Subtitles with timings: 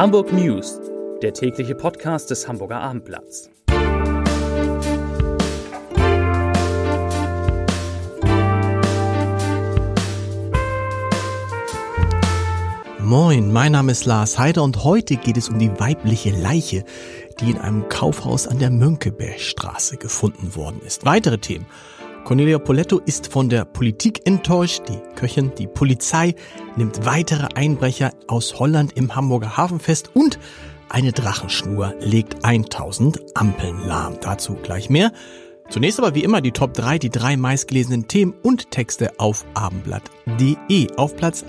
[0.00, 0.80] Hamburg News,
[1.20, 3.50] der tägliche Podcast des Hamburger Abendblatts.
[12.98, 16.86] Moin, mein Name ist Lars Heider und heute geht es um die weibliche Leiche,
[17.40, 21.04] die in einem Kaufhaus an der Mönckebergstraße gefunden worden ist.
[21.04, 21.66] Weitere Themen.
[22.24, 26.34] Cornelia Poletto ist von der Politik enttäuscht, die Köchin, die Polizei
[26.76, 30.38] nimmt weitere Einbrecher aus Holland im Hamburger Hafen fest und
[30.88, 34.18] eine Drachenschnur legt 1000 Ampeln lahm.
[34.20, 35.12] Dazu gleich mehr.
[35.68, 40.88] Zunächst aber wie immer die Top 3, die drei meistgelesenen Themen und Texte auf abendblatt.de.
[40.96, 41.44] Auf Platz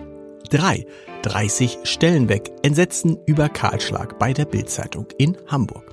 [0.52, 0.86] 3,
[1.24, 2.52] 30 Stellen weg.
[2.62, 5.84] Entsetzen über Kahlschlag bei der Bildzeitung in Hamburg.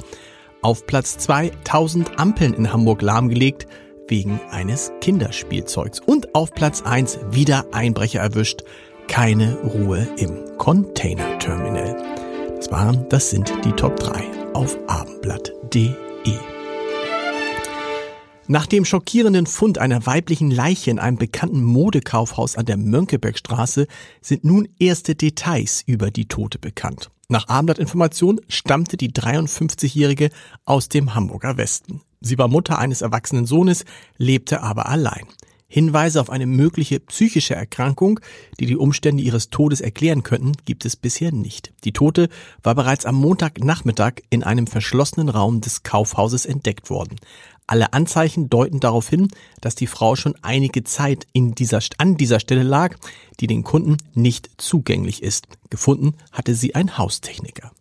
[0.61, 3.67] Auf Platz 2, 1000 Ampeln in Hamburg lahmgelegt
[4.09, 6.01] wegen eines Kinderspielzeugs.
[6.01, 8.63] Und auf Platz 1 wieder Einbrecher erwischt.
[9.07, 11.97] Keine Ruhe im Containerterminal.
[12.57, 15.95] Das waren, das sind die Top 3 auf abendblatt.de.
[18.51, 23.87] Nach dem schockierenden Fund einer weiblichen Leiche in einem bekannten Modekaufhaus an der Mönckebergstraße
[24.23, 27.11] sind nun erste Details über die Tote bekannt.
[27.29, 30.31] Nach Abendblattinformation stammte die 53-Jährige
[30.65, 32.01] aus dem Hamburger Westen.
[32.21, 33.85] Sie war Mutter eines erwachsenen Sohnes,
[34.17, 35.27] lebte aber allein.
[35.71, 38.21] Hinweise auf eine mögliche psychische Erkrankung,
[38.59, 41.73] die die Umstände ihres Todes erklären könnten, gibt es bisher nicht.
[41.85, 42.31] Die Tote
[42.63, 47.17] war bereits am Montagnachmittag in einem verschlossenen Raum des Kaufhauses entdeckt worden.
[47.67, 49.29] Alle Anzeichen deuten darauf hin,
[49.61, 52.97] dass die Frau schon einige Zeit in dieser, an dieser Stelle lag,
[53.41, 55.49] die den Kunden nicht zugänglich ist.
[55.69, 57.73] Gefunden hatte sie ein Haustechniker.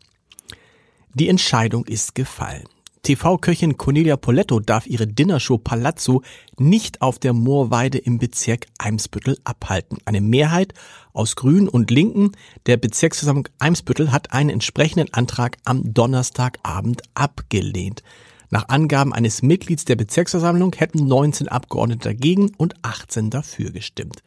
[1.14, 2.68] Die Entscheidung ist gefallen.
[3.08, 6.24] TV-Köchin Cornelia Poletto darf ihre Dinnershow Palazzo
[6.58, 10.00] nicht auf der Moorweide im Bezirk Eimsbüttel abhalten.
[10.04, 10.74] Eine Mehrheit
[11.14, 12.34] aus Grünen und Linken
[12.66, 18.04] der Bezirksversammlung Eimsbüttel hat einen entsprechenden Antrag am Donnerstagabend abgelehnt.
[18.50, 24.24] Nach Angaben eines Mitglieds der Bezirksversammlung hätten 19 Abgeordnete dagegen und 18 dafür gestimmt.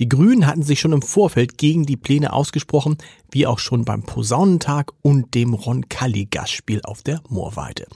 [0.00, 2.98] Die Grünen hatten sich schon im Vorfeld gegen die Pläne ausgesprochen,
[3.30, 7.86] wie auch schon beim Posaunentag und dem Roncalli-Gastspiel auf der Moorweide.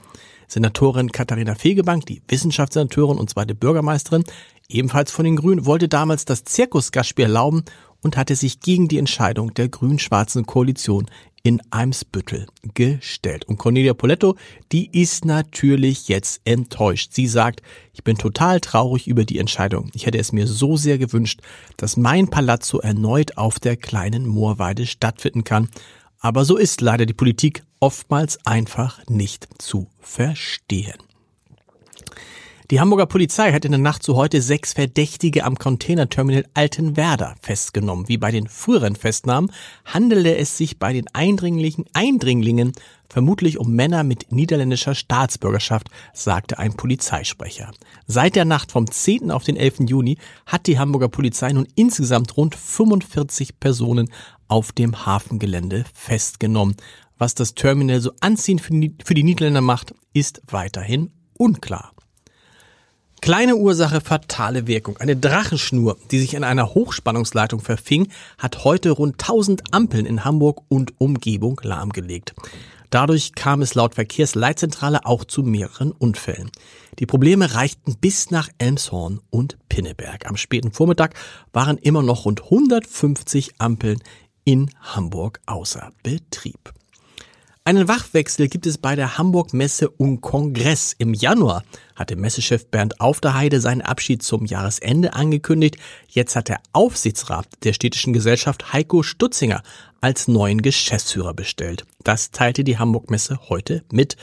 [0.47, 4.23] Senatorin Katharina Fegebank, die Wissenschaftssenatorin und zweite Bürgermeisterin,
[4.69, 7.63] ebenfalls von den Grünen, wollte damals das Zirkusgastspiel erlauben
[8.01, 11.07] und hatte sich gegen die Entscheidung der grün-schwarzen Koalition
[11.45, 13.45] in Eimsbüttel gestellt.
[13.45, 14.35] Und Cornelia Poletto,
[14.71, 17.13] die ist natürlich jetzt enttäuscht.
[17.13, 17.61] Sie sagt,
[17.93, 19.91] ich bin total traurig über die Entscheidung.
[19.93, 21.41] Ich hätte es mir so sehr gewünscht,
[21.77, 25.69] dass mein Palazzo erneut auf der kleinen Moorweide stattfinden kann.
[26.19, 30.97] Aber so ist leider die Politik oftmals einfach nicht zu verstehen.
[32.71, 38.09] Die Hamburger Polizei hat in der Nacht zu heute sechs Verdächtige am Containerterminal Altenwerder festgenommen.
[38.09, 39.51] Wie bei den früheren Festnahmen
[39.85, 42.71] handelte es sich bei den Eindringlichen, Eindringlingen
[43.07, 47.69] vermutlich um Männer mit niederländischer Staatsbürgerschaft, sagte ein Polizeisprecher.
[48.07, 49.29] Seit der Nacht vom 10.
[49.29, 49.81] auf den 11.
[49.81, 50.17] Juni
[50.47, 54.09] hat die Hamburger Polizei nun insgesamt rund 45 Personen
[54.47, 56.77] auf dem Hafengelände festgenommen.
[57.19, 61.94] Was das Terminal so anziehend für die Niederländer macht, ist weiterhin unklar.
[63.25, 64.97] Kleine Ursache, fatale Wirkung.
[64.97, 70.61] Eine Drachenschnur, die sich in einer Hochspannungsleitung verfing, hat heute rund 1000 Ampeln in Hamburg
[70.67, 72.35] und Umgebung lahmgelegt.
[72.91, 76.51] Dadurch kam es laut Verkehrsleitzentrale auch zu mehreren Unfällen.
[76.99, 80.27] Die Probleme reichten bis nach Elmshorn und Pinneberg.
[80.29, 81.15] Am späten Vormittag
[81.51, 84.03] waren immer noch rund 150 Ampeln
[84.43, 86.75] in Hamburg außer Betrieb.
[87.67, 90.93] Einen Wachwechsel gibt es bei der Hamburg Messe und Kongress.
[90.99, 91.63] Im Januar
[91.95, 95.77] hatte Messechef Bernd Aufderheide seinen Abschied zum Jahresende angekündigt.
[96.07, 99.63] Jetzt hat der Aufsichtsrat der städtischen Gesellschaft Heiko Stutzinger
[99.99, 101.87] als neuen Geschäftsführer bestellt.
[102.03, 104.15] Das teilte die Hamburg Messe heute mit.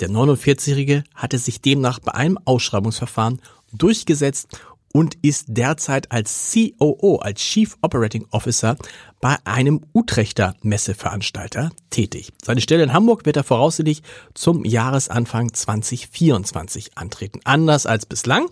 [0.00, 3.42] Der 49-Jährige hatte sich demnach bei einem Ausschreibungsverfahren
[3.74, 4.58] durchgesetzt
[4.96, 8.78] und ist derzeit als COO, als Chief Operating Officer
[9.20, 12.32] bei einem Utrechter Messeveranstalter tätig.
[12.42, 17.40] Seine Stelle in Hamburg wird er voraussichtlich zum Jahresanfang 2024 antreten.
[17.44, 18.46] Anders als bislang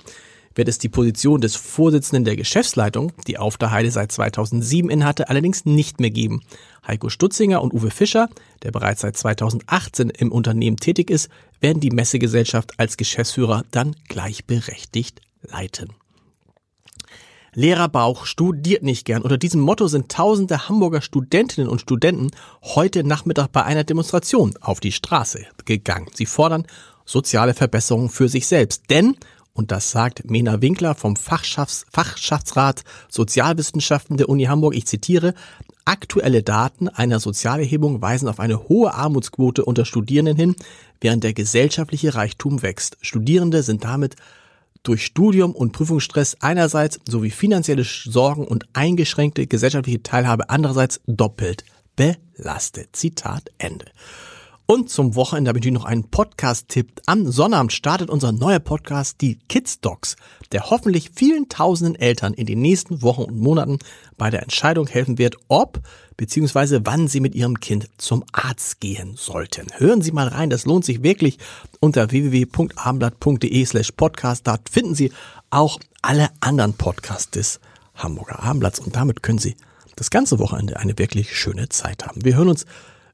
[0.55, 5.31] wird es die Position des Vorsitzenden der Geschäftsleitung, die auf der Heide seit 2007 innehatte,
[5.31, 6.43] allerdings nicht mehr geben.
[6.87, 8.29] Heiko Stutzinger und Uwe Fischer,
[8.63, 11.31] der bereits seit 2018 im Unternehmen tätig ist,
[11.63, 16.04] werden die Messegesellschaft als Geschäftsführer dann gleichberechtigt leiten.
[17.55, 19.23] Lehrerbauch studiert nicht gern.
[19.23, 22.31] Unter diesem Motto sind tausende Hamburger Studentinnen und Studenten
[22.63, 26.09] heute Nachmittag bei einer Demonstration auf die Straße gegangen.
[26.15, 26.67] Sie fordern
[27.05, 28.91] soziale Verbesserungen für sich selbst.
[28.91, 29.17] Denn
[29.53, 34.75] Und das sagt Mena Winkler vom Fachschafts Fachschaftsrat Sozialwissenschaften der Uni Hamburg.
[34.75, 35.35] Ich zitiere,
[35.87, 40.57] Aktuelle Daten einer Sozialerhebung weisen auf eine hohe Armutsquote unter Studierenden hin,
[41.03, 42.97] während der gesellschaftliche Reichtum wächst.
[43.03, 44.17] Studierende sind damit
[44.85, 51.65] durch Studium und Prüfungsstress einerseits sowie finanzielle Sorgen und eingeschränkte gesellschaftliche Teilhabe andererseits doppelt
[51.97, 52.95] belastet.
[52.95, 53.87] Zitat Ende.
[54.67, 57.03] Und zum Wochenende habe ich noch einen Podcast-Tipp.
[57.05, 60.17] Am Sonnabend startet unser neuer Podcast, die Kids Docs,
[60.53, 63.79] der hoffentlich vielen tausenden Eltern in den nächsten Wochen und Monaten
[64.17, 65.83] bei der Entscheidung helfen wird, ob
[66.17, 66.81] bzw.
[66.85, 69.67] wann sie mit ihrem Kind zum Arzt gehen sollten.
[69.77, 71.39] Hören Sie mal rein, das lohnt sich wirklich
[71.81, 74.47] unter www.abendblatt.de slash podcast.
[74.47, 75.13] Dort finden Sie
[75.51, 77.61] auch alle anderen Podcasts des
[77.97, 79.57] Hamburger Abendblatts und damit können Sie
[79.95, 82.25] das ganze Wochenende eine wirklich schöne Zeit haben.
[82.25, 82.65] Wir hören uns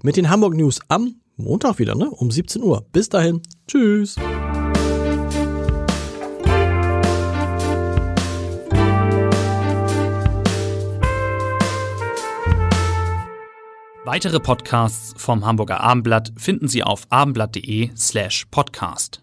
[0.02, 2.10] mit den Hamburg News am Montag wieder, ne?
[2.10, 2.86] Um 17 Uhr.
[2.92, 3.42] Bis dahin.
[3.66, 4.16] Tschüss.
[14.04, 19.22] Weitere Podcasts vom Hamburger Abendblatt finden Sie auf abendblatt.de slash podcast.